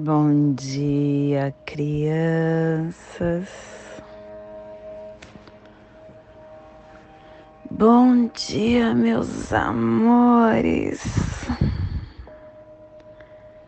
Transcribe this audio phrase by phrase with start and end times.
[0.00, 3.48] Bom dia, crianças.
[7.68, 11.02] Bom dia, meus amores.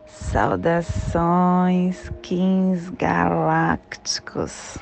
[0.05, 4.77] Saudações, Kings Galácticos.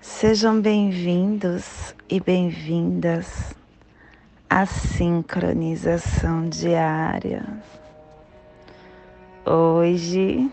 [0.00, 3.54] Sejam bem-vindos e bem-vindas
[4.48, 7.44] à sincronização diária
[9.46, 10.52] Hoje,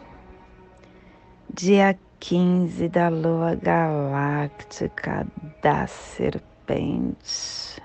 [1.53, 5.27] dia 15 da lua galáctica
[5.61, 7.81] da serpente,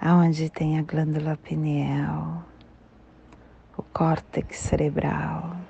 [0.00, 2.42] aonde tem a glândula pineal,
[3.76, 5.65] o córtex cerebral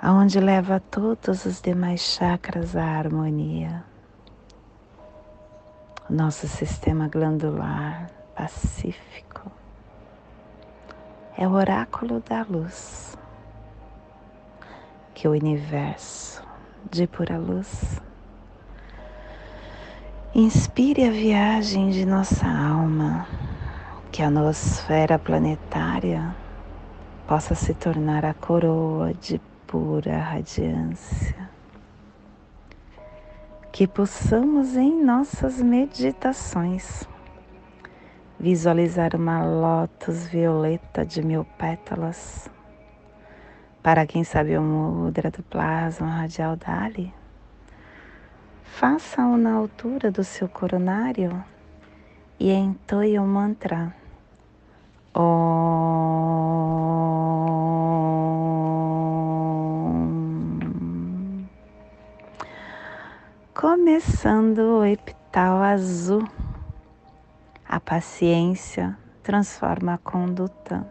[0.00, 3.84] aonde leva todos os demais chakras à harmonia.
[6.08, 9.50] O nosso sistema glandular pacífico
[11.36, 13.16] é o oráculo da luz
[15.14, 16.42] que o universo
[16.90, 18.00] de pura luz
[20.34, 23.26] inspire a viagem de nossa alma,
[24.12, 26.36] que a nosfera planetária
[27.26, 31.50] possa se tornar a coroa de pura radiância.
[33.72, 37.06] Que possamos em nossas meditações
[38.38, 42.50] visualizar uma lótus violeta de mil pétalas.
[43.82, 47.12] Para quem sabe o mudra do plasma radial Dali,
[48.62, 51.44] faça-o na altura do seu coronário
[52.38, 53.94] e entoie o mantra.
[63.86, 66.26] Começando o epital azul,
[67.68, 70.84] a paciência transforma a conduta.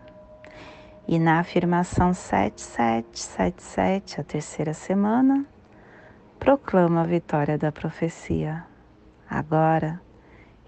[1.06, 5.46] E na afirmação 7777, a terceira semana,
[6.40, 8.66] proclama a vitória da profecia.
[9.30, 10.00] Agora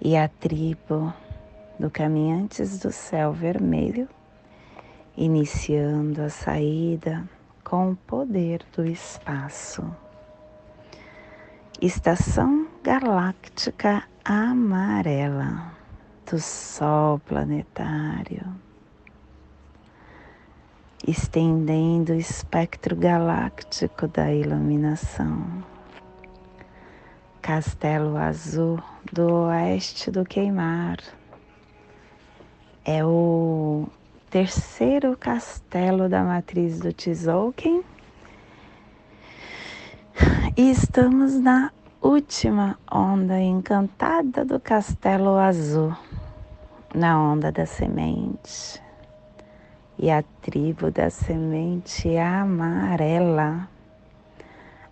[0.00, 1.12] E a tribo
[1.78, 4.08] do Caminhantes do Céu Vermelho,
[5.18, 7.28] iniciando a saída
[7.62, 9.84] com o poder do espaço.
[11.78, 15.72] Estação Galáctica Amarela
[16.30, 18.64] do Sol Planetário,
[21.06, 25.62] estendendo o espectro galáctico da iluminação.
[27.42, 28.78] Castelo Azul
[29.12, 30.98] do Oeste do Queimar
[32.84, 33.86] é o
[34.30, 37.82] terceiro castelo da matriz do Tzolk'in
[40.56, 45.94] e estamos na última onda encantada do Castelo Azul,
[46.94, 48.83] na onda da semente.
[49.98, 53.68] E a tribo da semente amarela,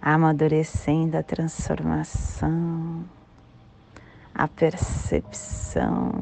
[0.01, 3.05] amadurecendo a transformação,
[4.35, 6.13] a percepção,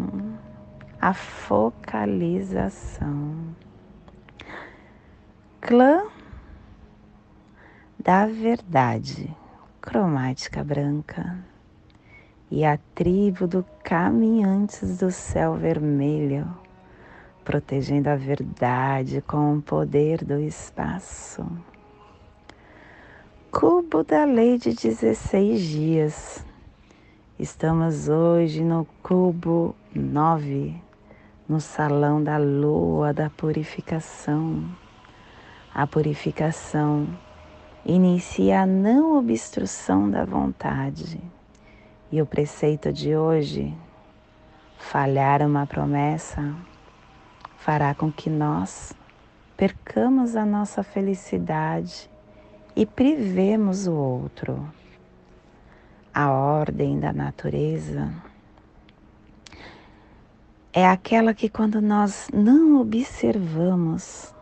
[1.01, 3.55] a focalização.
[5.61, 6.03] Clã
[8.03, 9.35] da verdade,
[9.81, 11.39] cromática branca,
[12.51, 16.49] e a tribo do caminhantes do céu vermelho,
[17.51, 21.45] protegendo a verdade com o poder do espaço.
[23.51, 26.47] Cubo da lei de 16 dias.
[27.37, 30.81] Estamos hoje no cubo 9,
[31.49, 34.65] no salão da lua da purificação.
[35.75, 37.09] A purificação
[37.85, 41.21] inicia a não obstrução da vontade.
[42.13, 43.75] E o preceito de hoje,
[44.79, 46.70] falhar uma promessa,
[47.61, 48.95] fará com que nós
[49.55, 52.11] percamos a nossa felicidade
[52.75, 54.67] e privemos o outro.
[56.13, 58.11] A ordem da natureza
[60.73, 64.35] é aquela que, quando nós não observamos,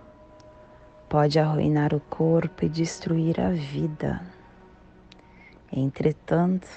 [1.09, 4.23] pode arruinar o corpo e destruir a vida.
[5.73, 6.69] Entretanto,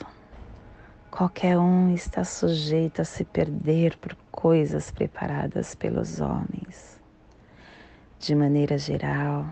[1.11, 6.99] qualquer um está sujeito a se perder por coisas preparadas pelos homens.
[8.17, 9.45] De maneira geral,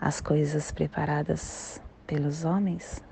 [0.00, 3.02] as coisas preparadas pelos homens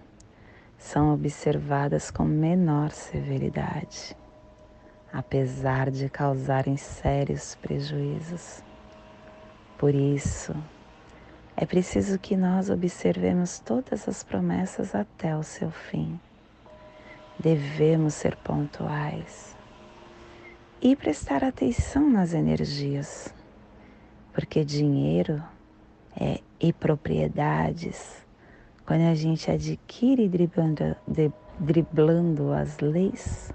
[0.78, 4.16] são observadas com menor severidade,
[5.12, 8.62] apesar de causarem sérios prejuízos.
[9.76, 10.54] Por isso,
[11.56, 16.20] é preciso que nós observemos todas as promessas até o seu fim.
[17.38, 19.57] Devemos ser pontuais
[20.80, 23.34] e prestar atenção nas energias,
[24.32, 25.42] porque dinheiro
[26.16, 28.24] é, e propriedades,
[28.86, 30.96] quando a gente adquire driblando,
[31.58, 33.52] driblando as leis,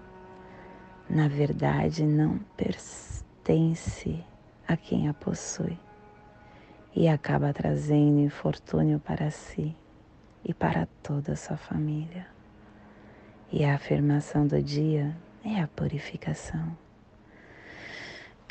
[1.10, 4.24] na verdade não pertence
[4.68, 5.80] a quem a possui
[6.96, 9.75] e acaba trazendo infortúnio para si
[10.44, 12.27] e para toda a sua família.
[13.51, 16.83] E a afirmação do dia é a purificação.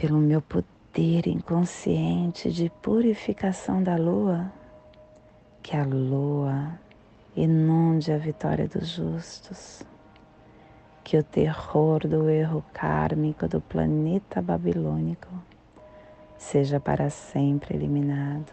[0.03, 4.53] Pelo meu poder inconsciente de purificação da lua,
[5.63, 6.77] que a lua
[7.37, 9.85] inunde a vitória dos justos,
[11.05, 15.29] que o terror do erro kármico do planeta babilônico
[16.37, 18.53] seja para sempre eliminado.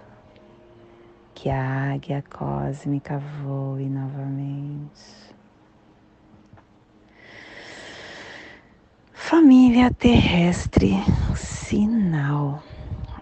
[1.33, 5.33] Que a águia cósmica voe novamente.
[9.29, 10.95] Família terrestre,
[11.35, 12.63] sinal.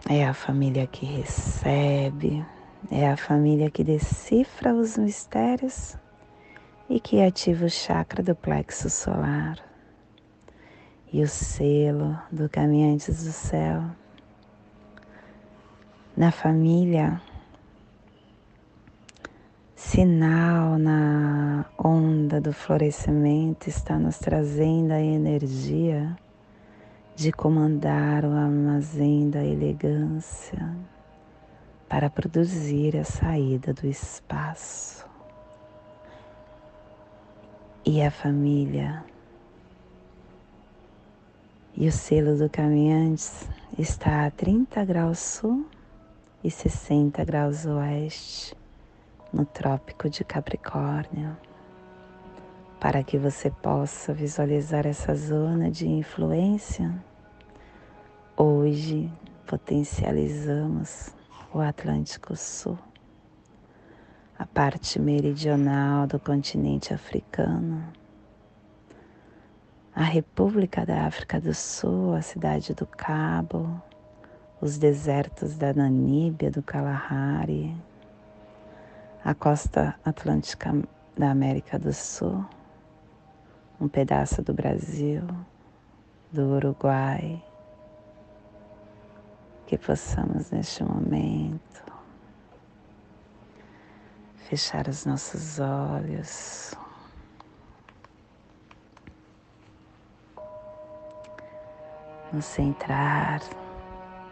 [0.10, 2.46] É a família que recebe,
[2.90, 5.98] é a família que decifra os mistérios
[6.90, 9.58] e que ativa o chakra do plexo solar
[11.12, 13.84] e o selo do Caminhantes do Céu
[16.16, 17.22] na família,
[19.78, 26.18] sinal na onda do florescimento está nos trazendo a energia
[27.16, 30.76] de comandar o armazém da elegância
[31.88, 35.06] para produzir a saída do espaço.
[37.86, 39.06] E a família
[41.76, 45.68] e o selo do caminhante está a 30 graus sul
[46.44, 48.58] e 60 graus oeste
[49.32, 51.36] no Trópico de Capricórnio,
[52.80, 56.94] para que você possa visualizar essa zona de influência.
[58.36, 59.12] Hoje
[59.46, 61.16] potencializamos
[61.54, 62.78] o Atlântico Sul,
[64.38, 67.84] a parte meridional do continente africano,
[69.96, 73.82] a República da África do Sul, a cidade do Cabo,
[74.62, 77.76] os desertos da Namíbia, do Kalahari,
[79.28, 80.72] a costa atlântica
[81.18, 82.46] da América do Sul,
[83.78, 85.22] um pedaço do Brasil,
[86.32, 87.44] do Uruguai,
[89.66, 91.84] que possamos neste momento
[94.48, 96.74] fechar os nossos olhos.
[102.32, 103.42] Nos centrar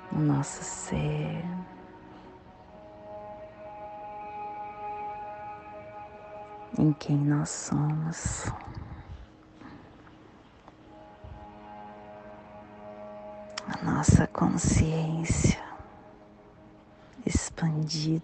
[0.10, 1.44] no nosso ser.
[6.78, 8.52] Em quem nós somos.
[13.66, 15.58] A nossa consciência
[17.26, 18.22] expandida.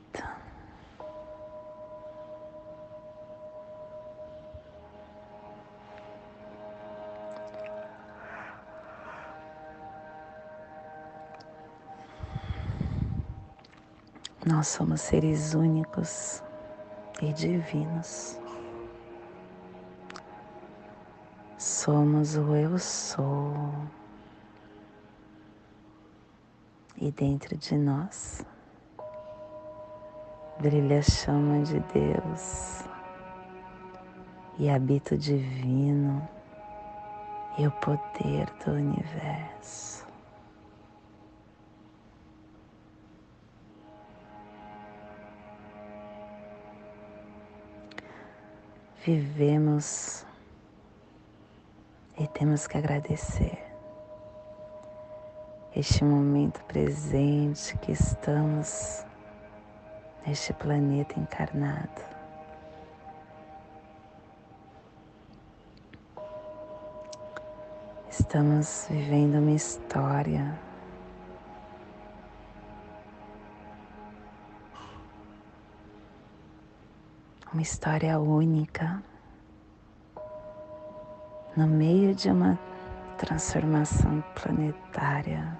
[14.45, 16.43] Nós somos seres únicos
[17.21, 18.39] e divinos.
[21.57, 23.53] Somos o Eu Sou.
[26.97, 28.45] E dentro de nós
[30.59, 32.83] brilha a chama de Deus
[34.59, 36.27] e habita o divino
[37.57, 40.00] e o poder do universo.
[49.05, 50.25] Vivemos
[52.19, 53.57] e temos que agradecer
[55.75, 59.03] este momento presente que estamos
[60.25, 62.11] neste planeta encarnado.
[68.09, 70.59] Estamos vivendo uma história
[77.53, 79.03] uma história única
[81.55, 82.57] no meio de uma
[83.17, 85.59] transformação planetária.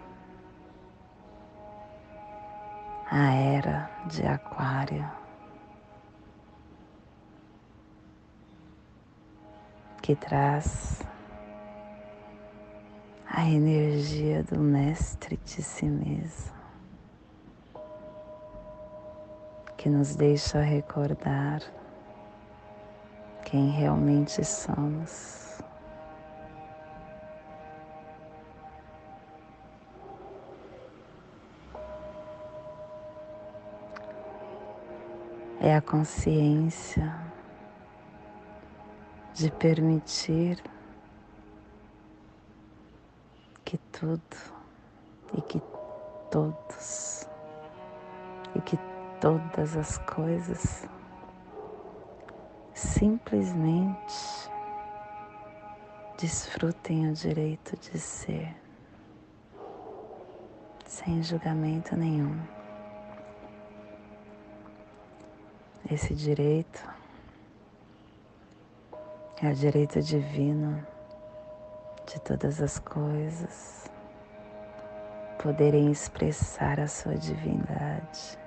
[3.09, 5.05] A era de Aquário.
[10.01, 11.01] Que traz
[13.29, 16.55] a energia do Mestre de si mesmo,
[19.77, 21.61] que nos deixa recordar
[23.51, 25.61] quem realmente somos.
[35.59, 37.13] É a consciência
[39.33, 40.63] de permitir
[43.65, 44.21] que tudo
[45.37, 45.61] e que
[46.31, 47.27] todos
[48.55, 48.79] e que
[49.19, 50.87] todas as coisas
[53.01, 54.47] simplesmente
[56.19, 58.55] desfrutem o direito de ser,
[60.85, 62.39] sem julgamento nenhum.
[65.89, 66.87] Esse direito
[69.41, 70.85] é o direito divino
[72.05, 73.89] de todas as coisas
[75.41, 78.37] poderem expressar a sua divindade.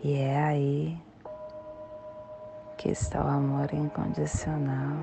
[0.00, 1.13] E é aí
[2.84, 4.98] que está o amor incondicional,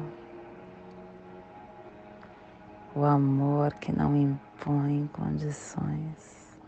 [2.94, 6.60] o amor que não impõe condições.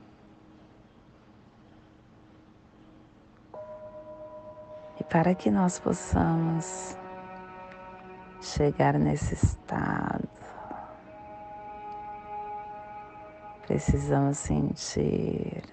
[5.00, 6.98] E para que nós possamos
[8.42, 10.28] chegar nesse estado,
[13.68, 15.64] precisamos sentir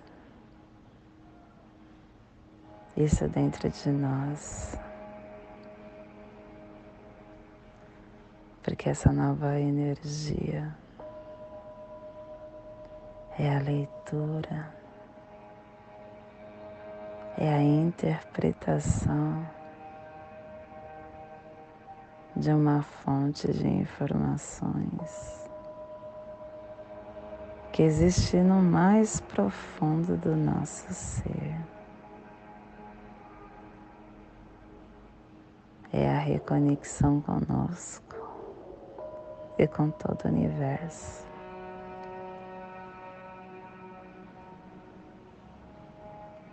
[2.94, 4.78] isso dentro de nós.
[8.70, 10.72] Porque essa nova energia
[13.36, 14.72] é a leitura,
[17.36, 19.44] é a interpretação
[22.36, 25.50] de uma fonte de informações
[27.72, 31.58] que existe no mais profundo do nosso ser.
[35.92, 38.09] é a reconexão conosco
[39.60, 41.26] e com todo o universo.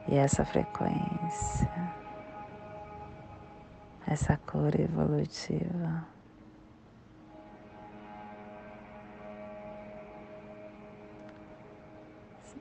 [0.10, 1.70] E essa frequência,
[4.06, 6.06] essa cor evolutiva,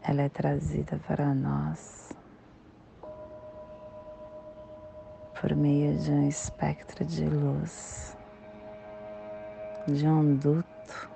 [0.05, 2.13] ela é trazida para nós
[5.41, 8.16] por meio de um espectro de luz
[9.87, 11.11] de um duto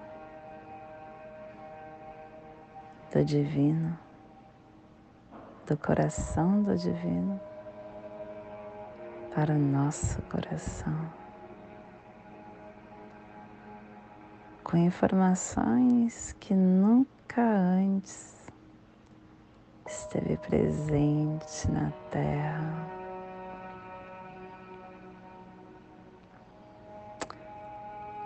[3.13, 3.99] do divino,
[5.67, 7.41] do coração do divino
[9.35, 11.11] para o nosso coração.
[14.63, 18.47] Com informações que nunca antes
[19.85, 23.00] esteve presente na Terra.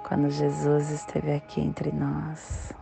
[0.07, 2.75] Quando Jesus esteve aqui entre nós,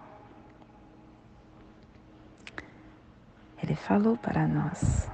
[3.63, 5.09] Ele falou para nós: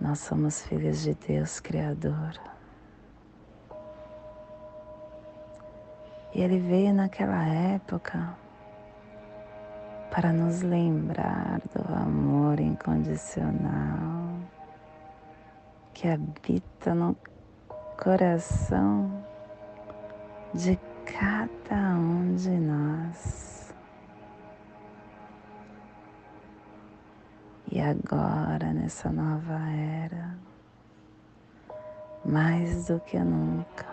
[0.00, 2.40] Nós somos filhos de Deus Criador.
[6.34, 8.34] E Ele veio naquela época
[10.10, 14.38] para nos lembrar do amor incondicional
[15.92, 17.14] que habita no
[18.02, 19.24] coração
[20.52, 23.74] de cada um de nós.
[27.70, 30.38] E agora, nessa nova era,
[32.24, 33.86] mais do que nunca,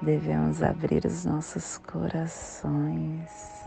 [0.00, 3.62] devemos abrir os nossos corações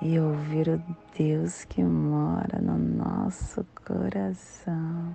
[0.00, 0.82] e ouvir o
[1.16, 5.14] Deus que mora no nosso coração.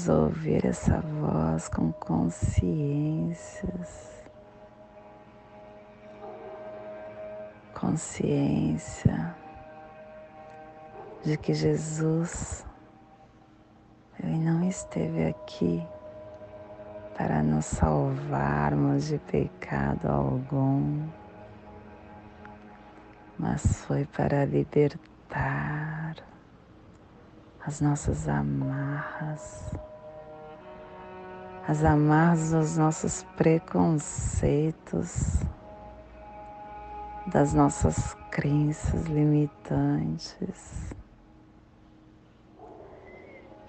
[0.00, 2.72] Podemos ouvir essa voz com consciências,
[7.74, 9.34] consciência
[11.22, 12.64] de que Jesus
[14.22, 15.86] ele não esteve aqui
[17.16, 21.06] para nos salvarmos de pecado algum,
[23.38, 26.16] mas foi para libertar
[27.66, 29.74] as nossas amarras,
[31.70, 35.40] as amarras dos nossos preconceitos,
[37.28, 40.92] das nossas crenças limitantes.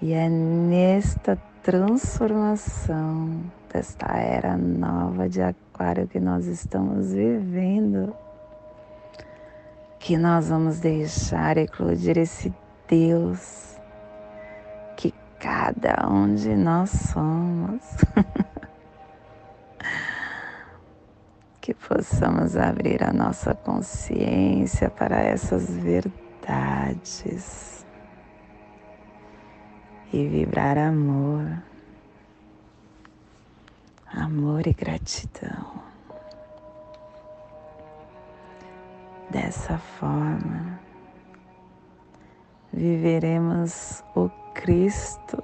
[0.01, 8.15] E é nesta transformação desta era nova de Aquário que nós estamos vivendo,
[9.99, 12.51] que nós vamos deixar eclodir esse
[12.87, 13.79] Deus
[15.41, 17.81] cada um de nós somos.
[21.59, 26.15] que possamos abrir a nossa consciência para essas verdades
[30.13, 31.61] e vibrar amor,
[34.13, 35.81] amor e gratidão.
[39.29, 40.79] Dessa forma,
[42.73, 45.43] viveremos o Cristo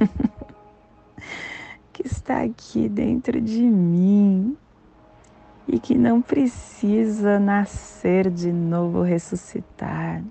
[1.92, 4.56] que está aqui dentro de mim
[5.68, 10.22] e que não precisa nascer de novo, ressuscitar,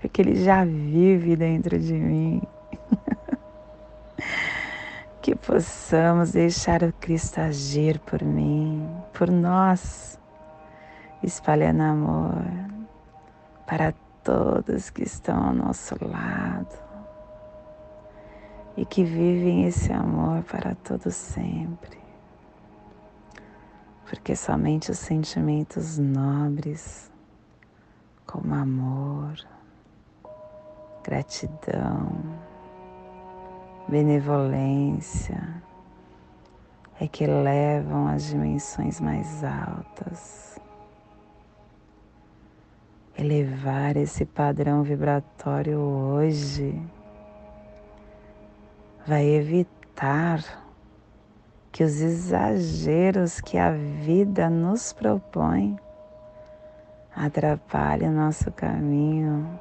[0.00, 2.42] porque Ele já vive dentro de mim.
[5.22, 10.18] que possamos deixar o Cristo agir por mim, por nós,
[11.22, 12.42] espalhando amor
[13.66, 13.92] para
[14.24, 16.87] todos que estão ao nosso lado
[18.78, 21.98] e que vivem esse amor para todos sempre.
[24.08, 27.10] Porque somente os sentimentos nobres,
[28.24, 29.34] como amor,
[31.02, 32.12] gratidão,
[33.88, 35.60] benevolência
[37.00, 40.56] é que levam às dimensões mais altas.
[43.18, 46.80] Elevar esse padrão vibratório hoje
[49.08, 50.44] vai evitar
[51.72, 55.78] que os exageros que a vida nos propõe
[57.16, 59.58] atrapalhem o nosso caminho,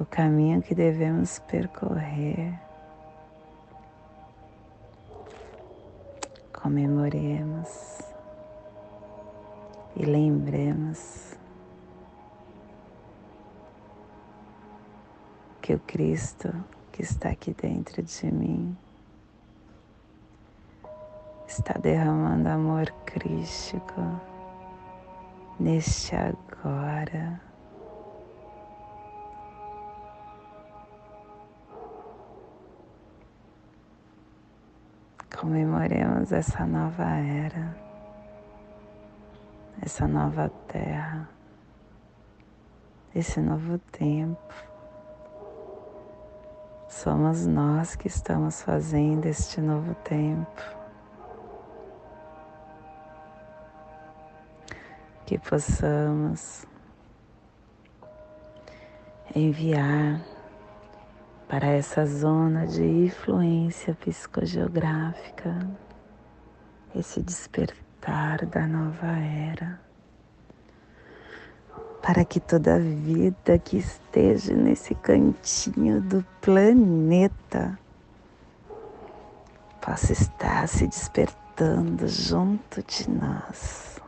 [0.00, 2.58] o caminho que devemos percorrer.
[6.52, 8.02] comemoremos
[9.96, 11.34] e lembremos
[15.62, 16.52] que o Cristo
[17.00, 18.76] que está aqui dentro de mim
[21.48, 24.20] está derramando amor crístico
[25.58, 27.40] neste agora.
[35.40, 37.74] Comemoremos essa nova era,
[39.80, 41.26] essa nova terra,
[43.14, 44.69] esse novo tempo.
[46.90, 50.60] Somos nós que estamos fazendo este novo tempo.
[55.24, 56.66] Que possamos
[59.36, 60.20] enviar
[61.48, 65.70] para essa zona de influência psicogeográfica,
[66.92, 69.80] esse despertar da nova era,
[72.02, 77.78] para que toda vida que esteja nesse cantinho do planeta
[79.80, 84.00] possa estar se despertando junto de nós.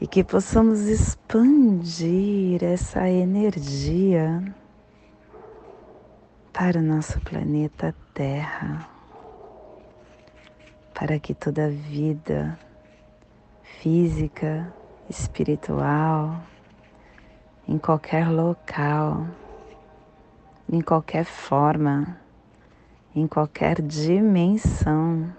[0.00, 4.54] E que possamos expandir essa energia
[6.52, 8.88] para o nosso planeta Terra,
[10.94, 12.58] para que toda vida
[13.80, 14.72] física,
[15.08, 16.42] espiritual,
[17.68, 19.26] em qualquer local,
[20.70, 22.18] em qualquer forma,
[23.14, 25.32] em qualquer dimensão,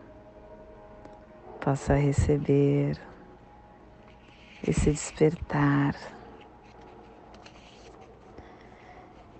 [1.59, 2.97] possa receber
[4.65, 5.95] esse despertar.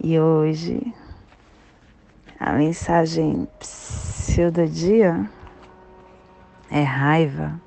[0.04, 0.94] E hoje
[2.40, 3.48] a mensagem
[4.54, 5.28] do dia
[6.70, 7.60] é raiva.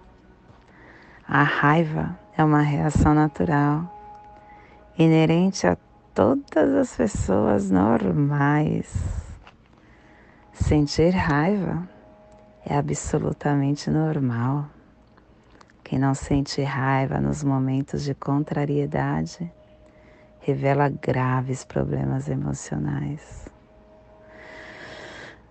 [1.26, 3.84] A raiva é uma reação natural,
[4.98, 5.76] inerente a
[6.14, 8.90] todas as pessoas normais.
[10.50, 11.86] Sentir raiva
[12.64, 14.70] é absolutamente normal.
[15.84, 19.52] Quem não sente raiva nos momentos de contrariedade
[20.40, 23.50] revela graves problemas emocionais.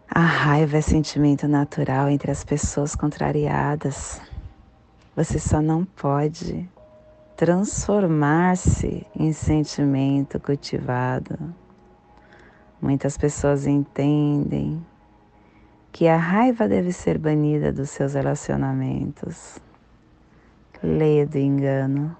[0.10, 4.20] A raiva é sentimento natural entre as pessoas contrariadas.
[5.16, 6.68] Você só não pode
[7.40, 11.56] transformar-se em sentimento cultivado.
[12.82, 14.86] Muitas pessoas entendem
[15.90, 19.58] que a raiva deve ser banida dos seus relacionamentos.
[20.84, 22.14] Leia do engano.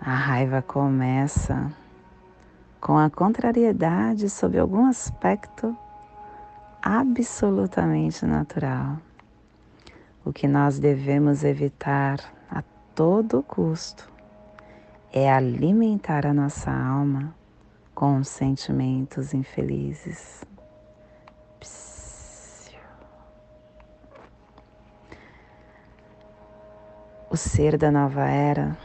[0.00, 1.72] A raiva começa
[2.80, 5.76] com a contrariedade sob algum aspecto
[6.82, 8.98] absolutamente natural.
[10.24, 12.41] O que nós devemos evitar
[12.94, 14.10] todo custo
[15.12, 17.34] é alimentar a nossa alma
[17.94, 20.44] com sentimentos infelizes.
[27.30, 28.76] O ser da nova era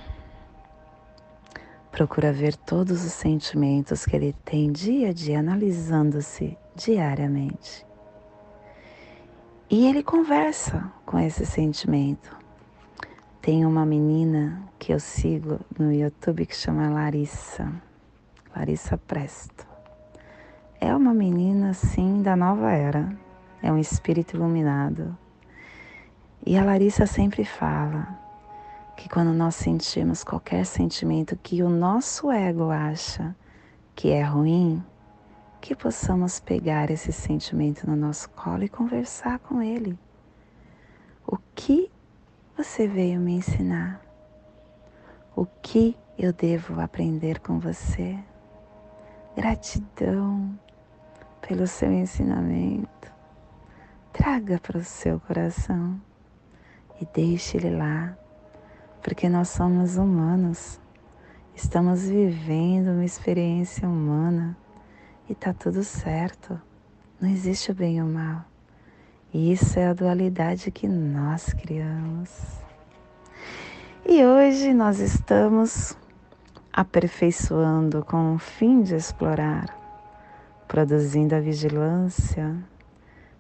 [1.91, 7.86] procura ver todos os sentimentos que ele tem dia a dia, analisando-se diariamente.
[9.70, 12.47] E ele conversa com esse sentimento.
[13.48, 17.72] Tem uma menina que eu sigo no YouTube que chama Larissa,
[18.54, 19.66] Larissa Presto.
[20.82, 23.18] É uma menina, sim, da nova era,
[23.64, 25.18] é um espírito iluminado.
[26.46, 28.20] E a Larissa sempre fala
[28.98, 33.34] que quando nós sentimos qualquer sentimento que o nosso ego acha
[33.96, 34.84] que é ruim,
[35.62, 39.98] que possamos pegar esse sentimento no nosso colo e conversar com ele.
[41.26, 41.90] O que
[42.58, 44.02] você veio me ensinar?
[45.36, 48.17] O que eu devo aprender com você?
[49.36, 50.60] Gratidão
[51.39, 53.13] pelo seu ensinamento.
[54.12, 56.02] Traga para o seu coração
[57.00, 58.17] e deixe ele lá,
[59.04, 60.82] porque nós somos humanos.
[61.54, 64.58] Estamos vivendo uma experiência humana
[65.30, 66.60] e tá tudo certo.
[67.22, 68.43] Não existe o bem e o mal.
[69.34, 72.30] Isso é a dualidade que nós criamos.
[74.06, 75.98] E hoje nós estamos
[76.72, 79.66] aperfeiçoando com o fim de explorar,
[80.68, 82.56] produzindo a vigilância,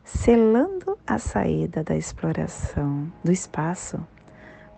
[0.03, 4.05] selando a saída da exploração do espaço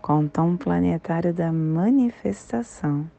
[0.01, 3.09] com o tom planetário da manifestação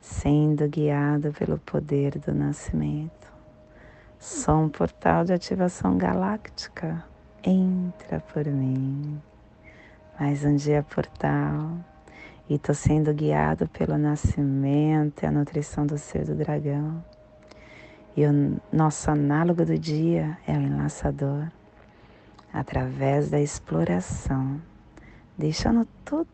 [0.00, 3.39] sendo guiado pelo poder do nascimento.
[4.22, 7.02] Sou um portal de ativação galáctica.
[7.42, 9.18] Entra por mim.
[10.20, 11.78] Mais um dia portal.
[12.46, 17.02] E estou sendo guiado pelo nascimento e a nutrição do ser do dragão.
[18.14, 21.48] E o nosso análogo do dia é o enlaçador.
[22.52, 24.60] através da exploração,
[25.38, 26.28] deixando tudo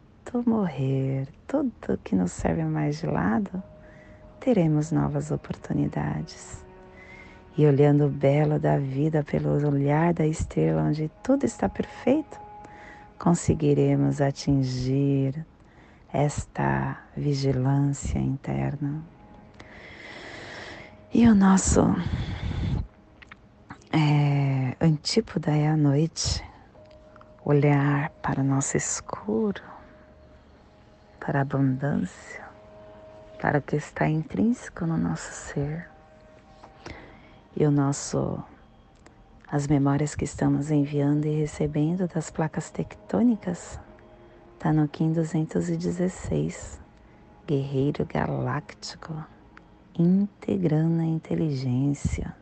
[0.45, 3.63] morrer, tudo que nos serve mais de lado,
[4.41, 6.66] teremos novas oportunidades.
[7.57, 12.39] E olhando o belo da vida pelo olhar da estrela onde tudo está perfeito,
[13.19, 15.47] conseguiremos atingir
[16.13, 19.03] esta vigilância interna.
[21.13, 21.81] E o nosso
[23.91, 26.45] é, antípoda é a noite,
[27.43, 29.63] olhar para o nosso escuro,
[31.19, 32.45] para a abundância,
[33.41, 35.96] para o que está intrínseco no nosso ser.
[37.57, 38.39] E o nosso
[39.49, 43.81] as memórias que estamos enviando e recebendo das placas tectônicas
[44.55, 46.81] está no Kim 216,
[47.47, 49.15] Guerreiro Galáctico,
[49.99, 52.37] integrando a inteligência.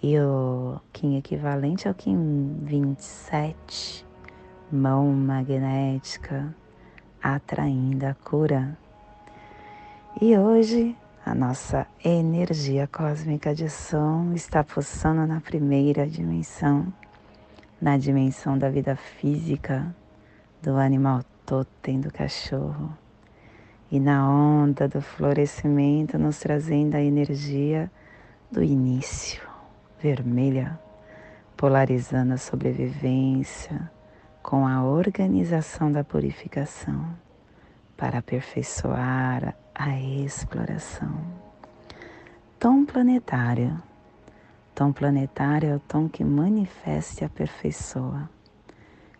[0.00, 4.06] E o Kim equivalente ao Kim 27,
[4.70, 6.54] mão magnética,
[7.20, 8.78] atraindo a cura.
[10.20, 10.94] E hoje
[11.24, 16.92] a nossa energia cósmica de som está pulsando na primeira dimensão,
[17.80, 19.94] na dimensão da vida física,
[20.62, 22.92] do animal totem do cachorro,
[23.90, 27.90] e na onda do florescimento, nos trazendo a energia
[28.52, 29.40] do início,
[29.98, 30.78] vermelha,
[31.56, 33.90] polarizando a sobrevivência
[34.42, 37.23] com a organização da purificação
[37.96, 41.14] para aperfeiçoar a exploração.
[42.58, 43.80] Tom planetário.
[44.74, 48.28] Tom planetário é o tom que manifesta e aperfeiçoa.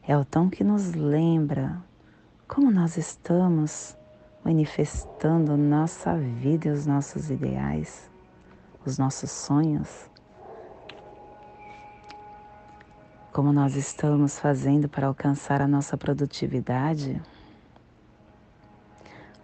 [0.06, 1.82] É o tom que nos lembra
[2.46, 3.96] como nós estamos
[4.44, 8.10] manifestando nossa vida e os nossos ideais,
[8.84, 10.10] os nossos sonhos.
[13.32, 17.20] Como nós estamos fazendo para alcançar a nossa produtividade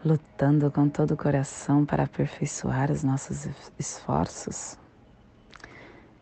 [0.05, 3.47] lutando com todo o coração para aperfeiçoar os nossos
[3.79, 4.79] esforços.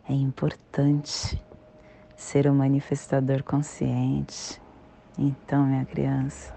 [0.07, 1.41] É importante
[2.15, 4.61] ser um manifestador consciente.
[5.17, 6.53] Então, minha criança,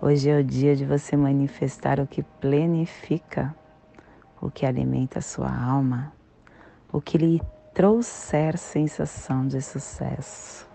[0.00, 3.54] hoje é o dia de você manifestar o que plenifica,
[4.40, 6.12] o que alimenta a sua alma,
[6.90, 7.42] o que lhe
[7.74, 10.71] trouxer sensação de sucesso.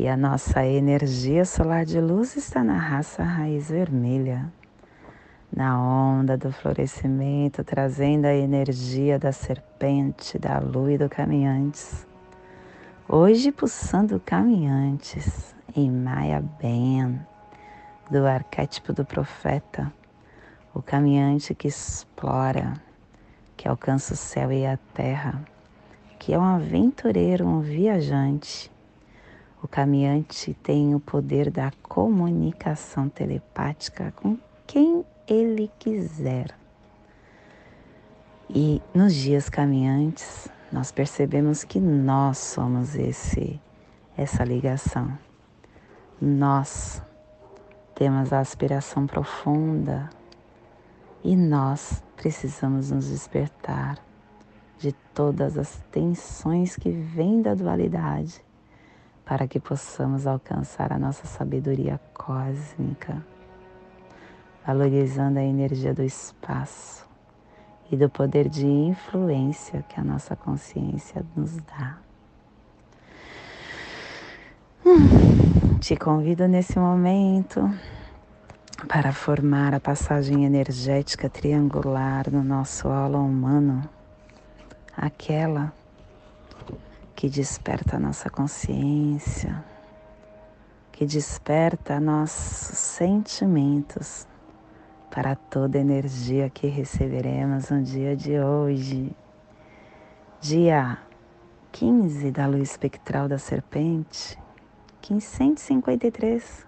[0.00, 4.48] E a nossa energia solar de luz está na raça raiz vermelha,
[5.52, 12.06] na onda do florescimento, trazendo a energia da serpente, da lua e do caminhantes.
[13.08, 17.18] Hoje pulsando caminhantes em Maya Ben,
[18.08, 19.92] do arquétipo do profeta,
[20.72, 22.74] o caminhante que explora,
[23.56, 25.42] que alcança o céu e a terra,
[26.20, 28.70] que é um aventureiro, um viajante
[29.62, 36.54] o caminhante tem o poder da comunicação telepática com quem ele quiser.
[38.48, 43.60] E nos dias caminhantes, nós percebemos que nós somos esse
[44.16, 45.16] essa ligação.
[46.20, 47.00] Nós
[47.94, 50.10] temos a aspiração profunda
[51.22, 53.98] e nós precisamos nos despertar
[54.78, 58.42] de todas as tensões que vêm da dualidade
[59.28, 63.22] para que possamos alcançar a nossa sabedoria cósmica,
[64.66, 67.06] valorizando a energia do espaço
[67.92, 71.98] e do poder de influência que a nossa consciência nos dá.
[75.78, 77.70] Te convido nesse momento
[78.88, 83.86] para formar a passagem energética triangular no nosso aula humano,
[84.96, 85.70] aquela
[87.18, 89.64] que desperta a nossa consciência,
[90.92, 94.24] que desperta nossos sentimentos
[95.10, 99.10] para toda energia que receberemos no dia de hoje,
[100.40, 100.96] dia
[101.72, 104.38] 15 da luz espectral da serpente,
[105.10, 106.64] 1553,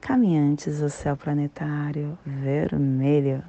[0.00, 3.42] caminhantes do céu planetário vermelho.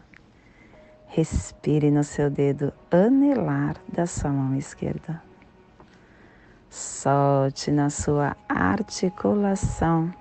[1.06, 5.25] Respire no seu dedo anelar da sua mão esquerda.
[6.76, 10.14] Solte na sua articulação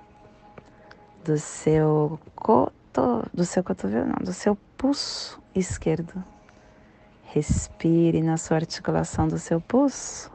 [1.25, 6.23] do seu coto, do seu cotovelo, não, do seu pulso esquerdo.
[7.25, 10.31] Respire na sua articulação do seu pulso.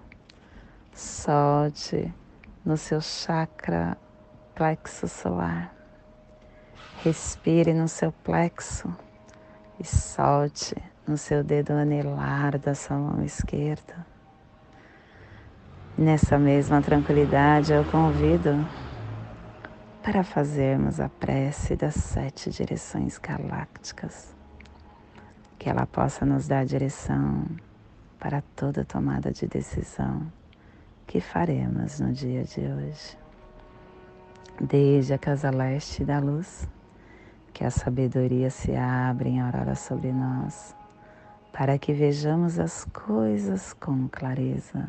[0.93, 2.13] Solte
[2.67, 3.97] no seu chakra
[4.55, 5.75] plexo solar.
[7.03, 8.95] Respire no seu plexo
[9.79, 10.77] e solte
[11.09, 14.10] no seu dedo anelar da sua mão esquerda.
[16.01, 18.67] Nessa mesma tranquilidade, eu convido
[20.03, 24.35] para fazermos a prece das sete direções galácticas,
[25.59, 27.45] que ela possa nos dar direção
[28.19, 30.23] para toda tomada de decisão
[31.07, 33.19] que faremos no dia de hoje.
[34.59, 36.67] Desde a casa leste da luz,
[37.53, 40.75] que a sabedoria se abra em aurora sobre nós,
[41.53, 44.89] para que vejamos as coisas com clareza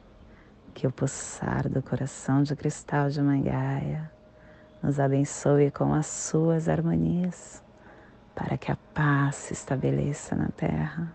[0.71, 4.09] que o pulsar do coração de cristal de Mangaia
[4.81, 7.61] nos abençoe com as suas harmonias,
[8.33, 11.13] para que a paz se estabeleça na Terra,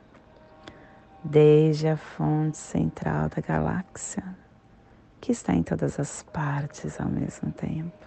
[1.24, 4.22] desde a fonte central da galáxia,
[5.20, 8.06] que está em todas as partes ao mesmo tempo.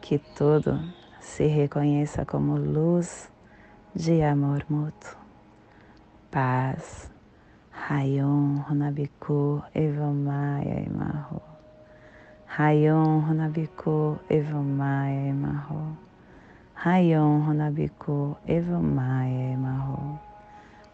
[0.00, 0.80] Que tudo
[1.20, 3.30] se reconheça como luz
[3.94, 5.16] de amor mútuo,
[6.30, 7.09] paz,
[7.72, 11.40] Rayon Runabiku Evamaya Emarro.
[12.58, 15.96] Rayon Runabiku Evamaya Emarro.
[16.84, 20.18] Rayon Runabiku Evamaya Emarro.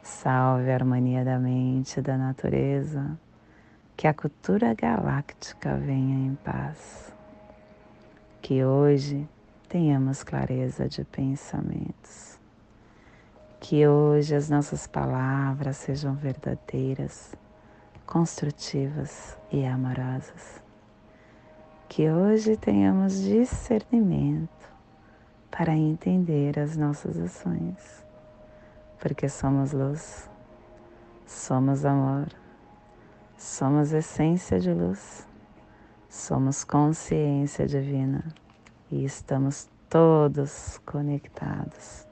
[0.03, 3.19] Salve a harmonia da mente e da natureza.
[3.97, 7.11] Que a cultura galáctica venha em paz.
[8.43, 9.27] Que hoje
[9.69, 12.36] tenhamos clareza de pensamentos
[13.61, 17.35] que hoje as nossas palavras sejam verdadeiras,
[18.05, 20.63] construtivas e amorosas.
[21.89, 24.51] Que hoje tenhamos discernimento
[25.51, 28.05] para entender as nossas ações,
[29.01, 30.29] porque somos luz,
[31.27, 32.29] somos amor,
[33.39, 35.27] somos essência de luz,
[36.09, 38.25] somos consciência divina
[38.91, 42.06] e estamos todos conectados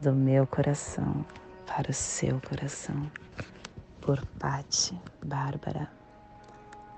[0.00, 1.24] do meu coração
[1.66, 3.10] para o seu coração.
[4.00, 5.90] Por Patti Bárbara.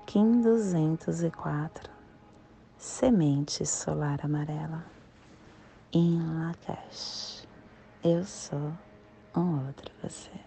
[0.05, 1.89] Kim 204.
[2.77, 4.83] Semente solar amarela.
[5.91, 7.47] Em Lakesh.
[8.03, 8.71] Eu sou
[9.35, 10.40] um outro você.